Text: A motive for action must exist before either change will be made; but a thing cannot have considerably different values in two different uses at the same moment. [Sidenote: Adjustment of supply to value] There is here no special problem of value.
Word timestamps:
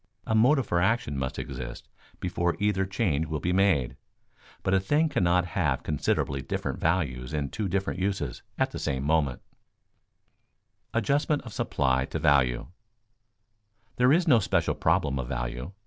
A 0.25 0.33
motive 0.33 0.65
for 0.65 0.81
action 0.81 1.15
must 1.15 1.37
exist 1.37 1.87
before 2.19 2.55
either 2.57 2.87
change 2.87 3.27
will 3.27 3.39
be 3.39 3.53
made; 3.53 3.97
but 4.63 4.73
a 4.73 4.79
thing 4.79 5.09
cannot 5.09 5.45
have 5.53 5.83
considerably 5.83 6.41
different 6.41 6.79
values 6.79 7.35
in 7.35 7.51
two 7.51 7.67
different 7.67 7.99
uses 7.99 8.41
at 8.57 8.71
the 8.71 8.79
same 8.79 9.03
moment. 9.03 9.41
[Sidenote: 10.91 11.03
Adjustment 11.03 11.41
of 11.43 11.53
supply 11.53 12.05
to 12.05 12.17
value] 12.17 12.69
There 13.97 14.11
is 14.11 14.25
here 14.25 14.29
no 14.31 14.39
special 14.39 14.73
problem 14.73 15.19
of 15.19 15.27
value. 15.27 15.71